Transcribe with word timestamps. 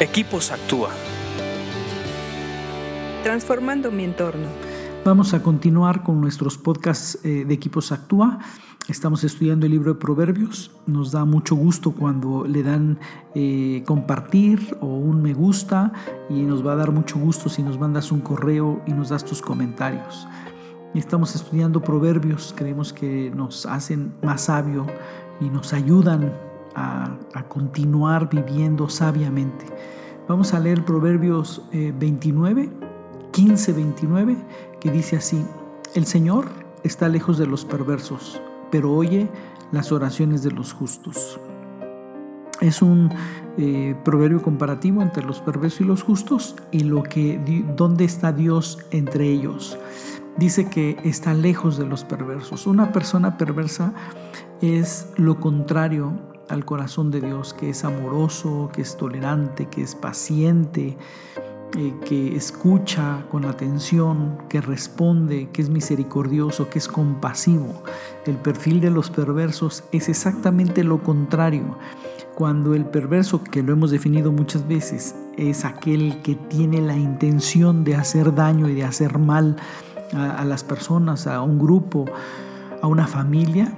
Equipos 0.00 0.50
Actúa. 0.50 0.90
Transformando 3.22 3.92
mi 3.92 4.02
entorno. 4.02 4.48
Vamos 5.04 5.34
a 5.34 5.40
continuar 5.40 6.02
con 6.02 6.20
nuestros 6.20 6.58
podcasts 6.58 7.20
eh, 7.22 7.44
de 7.46 7.54
Equipos 7.54 7.92
Actúa. 7.92 8.40
Estamos 8.88 9.22
estudiando 9.22 9.66
el 9.66 9.72
libro 9.72 9.94
de 9.94 10.00
Proverbios. 10.00 10.72
Nos 10.88 11.12
da 11.12 11.24
mucho 11.24 11.54
gusto 11.54 11.92
cuando 11.92 12.44
le 12.44 12.64
dan 12.64 12.98
eh, 13.36 13.84
compartir 13.86 14.76
o 14.80 14.86
un 14.86 15.22
me 15.22 15.32
gusta 15.32 15.92
y 16.28 16.42
nos 16.42 16.66
va 16.66 16.72
a 16.72 16.76
dar 16.76 16.90
mucho 16.90 17.16
gusto 17.16 17.48
si 17.48 17.62
nos 17.62 17.78
mandas 17.78 18.10
un 18.10 18.20
correo 18.20 18.82
y 18.88 18.92
nos 18.92 19.10
das 19.10 19.24
tus 19.24 19.40
comentarios. 19.40 20.26
Estamos 20.92 21.36
estudiando 21.36 21.80
Proverbios. 21.80 22.52
Creemos 22.56 22.92
que 22.92 23.30
nos 23.32 23.64
hacen 23.64 24.12
más 24.24 24.46
sabio 24.46 24.86
y 25.40 25.44
nos 25.44 25.72
ayudan 25.72 26.32
a, 26.74 27.16
continuar 27.48 28.28
viviendo 28.28 28.88
sabiamente. 28.88 29.66
Vamos 30.28 30.54
a 30.54 30.60
leer 30.60 30.84
Proverbios 30.84 31.62
29, 31.72 32.70
15, 33.32 33.72
29, 33.72 34.36
que 34.80 34.90
dice 34.90 35.16
así, 35.16 35.44
el 35.94 36.06
Señor 36.06 36.46
está 36.82 37.08
lejos 37.08 37.38
de 37.38 37.46
los 37.46 37.64
perversos, 37.64 38.40
pero 38.70 38.92
oye 38.92 39.28
las 39.72 39.92
oraciones 39.92 40.42
de 40.42 40.50
los 40.50 40.72
justos. 40.72 41.40
Es 42.60 42.82
un 42.82 43.10
eh, 43.58 43.94
proverbio 44.04 44.40
comparativo 44.40 45.02
entre 45.02 45.24
los 45.24 45.40
perversos 45.40 45.80
y 45.80 45.84
los 45.84 46.02
justos 46.02 46.56
y 46.70 46.80
lo 46.80 47.02
que, 47.02 47.64
dónde 47.76 48.04
está 48.04 48.32
Dios 48.32 48.78
entre 48.90 49.28
ellos. 49.28 49.78
Dice 50.36 50.68
que 50.68 50.96
está 51.04 51.34
lejos 51.34 51.76
de 51.76 51.86
los 51.86 52.04
perversos. 52.04 52.66
Una 52.66 52.92
persona 52.92 53.36
perversa 53.36 53.92
es 54.60 55.08
lo 55.16 55.40
contrario 55.40 56.12
al 56.48 56.64
corazón 56.64 57.10
de 57.10 57.20
Dios, 57.20 57.54
que 57.54 57.70
es 57.70 57.84
amoroso, 57.84 58.70
que 58.72 58.82
es 58.82 58.96
tolerante, 58.96 59.66
que 59.66 59.82
es 59.82 59.94
paciente, 59.94 60.96
eh, 61.76 61.94
que 62.06 62.36
escucha 62.36 63.24
con 63.30 63.44
atención, 63.44 64.38
que 64.48 64.60
responde, 64.60 65.48
que 65.50 65.60
es 65.60 65.70
misericordioso, 65.70 66.70
que 66.70 66.78
es 66.78 66.86
compasivo. 66.86 67.82
El 68.26 68.36
perfil 68.36 68.80
de 68.80 68.90
los 68.90 69.10
perversos 69.10 69.82
es 69.90 70.08
exactamente 70.08 70.84
lo 70.84 71.02
contrario. 71.02 71.76
Cuando 72.34 72.74
el 72.74 72.84
perverso, 72.84 73.42
que 73.42 73.62
lo 73.62 73.72
hemos 73.72 73.90
definido 73.90 74.30
muchas 74.30 74.68
veces, 74.68 75.16
es 75.36 75.64
aquel 75.64 76.22
que 76.22 76.36
tiene 76.36 76.80
la 76.80 76.96
intención 76.96 77.82
de 77.82 77.96
hacer 77.96 78.34
daño 78.34 78.68
y 78.68 78.74
de 78.74 78.84
hacer 78.84 79.18
mal 79.18 79.56
a 80.12 80.44
las 80.44 80.62
personas, 80.62 81.26
a 81.26 81.42
un 81.42 81.58
grupo, 81.58 82.04
a 82.82 82.86
una 82.86 83.08
familia, 83.08 83.72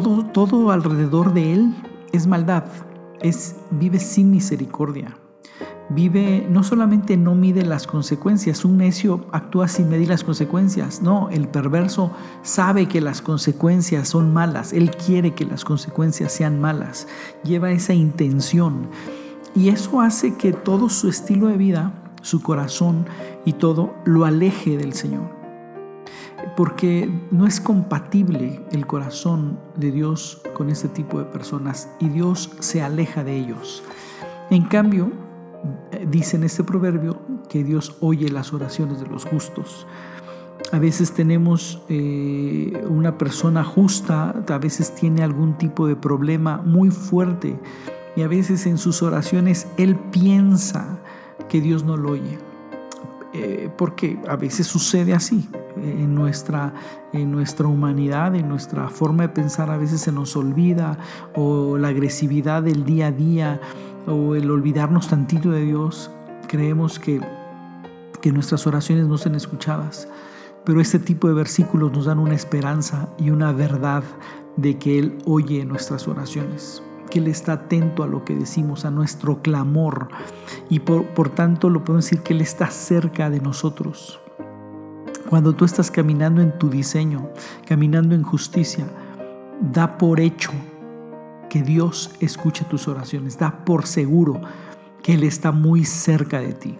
todo, 0.00 0.70
alrededor 0.70 1.34
de 1.34 1.52
él 1.52 1.74
es 2.12 2.26
maldad, 2.26 2.64
vive 3.70 3.98
sin 3.98 4.30
misericordia. 4.30 5.16
Vive, 5.90 6.46
no 6.48 6.62
solamente 6.62 7.18
no 7.18 7.34
mide 7.34 7.66
las 7.66 7.86
consecuencias, 7.86 8.64
un 8.64 8.78
necio 8.78 9.26
actúa 9.30 9.68
sin 9.68 9.90
medir 9.90 10.08
las 10.08 10.24
consecuencias, 10.24 11.02
no, 11.02 11.28
el 11.28 11.48
perverso 11.48 12.12
sabe 12.42 12.86
que 12.86 13.02
las 13.02 13.20
consecuencias 13.20 14.08
son 14.08 14.32
malas, 14.32 14.72
él 14.72 14.90
quiere 14.92 15.34
que 15.34 15.44
las 15.44 15.64
consecuencias 15.64 16.32
sean 16.32 16.60
malas, 16.60 17.08
lleva 17.44 17.72
esa 17.72 17.92
intención 17.92 18.86
y 19.54 19.68
eso 19.68 20.00
hace 20.00 20.36
que 20.36 20.52
todo 20.52 20.88
su 20.88 21.08
estilo 21.08 21.48
de 21.48 21.58
vida, 21.58 21.92
su 22.22 22.40
corazón 22.40 23.04
y 23.44 23.54
todo 23.54 23.92
lo 24.06 24.24
aleje 24.24 24.78
del 24.78 24.94
Señor 24.94 25.41
porque 26.56 27.10
no 27.30 27.46
es 27.46 27.60
compatible 27.60 28.60
el 28.72 28.86
corazón 28.86 29.58
de 29.76 29.90
Dios 29.90 30.42
con 30.54 30.68
este 30.68 30.88
tipo 30.88 31.18
de 31.18 31.24
personas 31.24 31.88
y 31.98 32.08
Dios 32.08 32.50
se 32.60 32.82
aleja 32.82 33.24
de 33.24 33.36
ellos. 33.36 33.82
En 34.50 34.64
cambio, 34.64 35.10
dice 36.08 36.36
en 36.36 36.44
este 36.44 36.64
proverbio 36.64 37.18
que 37.48 37.64
Dios 37.64 37.96
oye 38.00 38.28
las 38.28 38.52
oraciones 38.52 39.00
de 39.00 39.06
los 39.06 39.24
justos. 39.24 39.86
A 40.72 40.78
veces 40.78 41.12
tenemos 41.12 41.82
eh, 41.88 42.84
una 42.88 43.18
persona 43.18 43.64
justa, 43.64 44.44
a 44.46 44.58
veces 44.58 44.94
tiene 44.94 45.22
algún 45.22 45.56
tipo 45.58 45.86
de 45.86 45.96
problema 45.96 46.58
muy 46.58 46.90
fuerte 46.90 47.58
y 48.14 48.22
a 48.22 48.28
veces 48.28 48.66
en 48.66 48.78
sus 48.78 49.02
oraciones 49.02 49.66
él 49.76 49.96
piensa 49.96 50.98
que 51.48 51.60
Dios 51.60 51.84
no 51.84 51.96
lo 51.96 52.12
oye. 52.12 52.38
Eh, 53.34 53.70
porque 53.78 54.20
a 54.28 54.36
veces 54.36 54.66
sucede 54.66 55.14
así 55.14 55.48
en 55.76 56.14
nuestra, 56.14 56.74
en 57.12 57.30
nuestra 57.30 57.66
humanidad, 57.66 58.34
en 58.34 58.48
nuestra 58.48 58.88
forma 58.88 59.24
de 59.24 59.28
pensar, 59.30 59.70
a 59.70 59.76
veces 59.76 60.00
se 60.00 60.12
nos 60.12 60.36
olvida, 60.36 60.98
o 61.34 61.78
la 61.78 61.88
agresividad 61.88 62.62
del 62.62 62.84
día 62.84 63.08
a 63.08 63.12
día, 63.12 63.60
o 64.06 64.34
el 64.34 64.50
olvidarnos 64.50 65.08
tantito 65.08 65.50
de 65.50 65.64
Dios, 65.64 66.10
creemos 66.48 66.98
que, 66.98 67.20
que 68.20 68.32
nuestras 68.32 68.66
oraciones 68.66 69.06
no 69.06 69.18
sean 69.18 69.34
escuchadas. 69.34 70.08
Pero 70.64 70.80
este 70.80 70.98
tipo 70.98 71.26
de 71.26 71.34
versículos 71.34 71.92
nos 71.92 72.04
dan 72.04 72.18
una 72.18 72.34
esperanza 72.34 73.08
y 73.18 73.30
una 73.30 73.52
verdad 73.52 74.04
de 74.56 74.78
que 74.78 74.98
Él 74.98 75.18
oye 75.24 75.64
nuestras 75.64 76.06
oraciones 76.06 76.82
que 77.12 77.18
Él 77.18 77.28
está 77.28 77.52
atento 77.52 78.02
a 78.02 78.06
lo 78.06 78.24
que 78.24 78.34
decimos, 78.34 78.86
a 78.86 78.90
nuestro 78.90 79.42
clamor, 79.42 80.08
y 80.70 80.80
por, 80.80 81.08
por, 81.08 81.28
tanto 81.28 81.68
lo 81.68 81.84
podemos 81.84 82.06
decir 82.06 82.20
que 82.20 82.32
Él 82.32 82.40
está 82.40 82.68
cerca 82.68 83.28
de 83.28 83.38
nosotros. 83.38 84.21
Cuando 85.32 85.54
tú 85.54 85.64
estás 85.64 85.90
caminando 85.90 86.42
en 86.42 86.58
tu 86.58 86.68
diseño, 86.68 87.30
caminando 87.66 88.14
en 88.14 88.22
justicia, 88.22 88.86
da 89.62 89.96
por 89.96 90.20
hecho 90.20 90.50
que 91.48 91.62
Dios 91.62 92.10
escucha 92.20 92.68
tus 92.68 92.86
oraciones, 92.86 93.38
da 93.38 93.64
por 93.64 93.86
seguro 93.86 94.42
que 95.02 95.14
Él 95.14 95.22
está 95.22 95.50
muy 95.50 95.86
cerca 95.86 96.38
de 96.38 96.52
ti. 96.52 96.76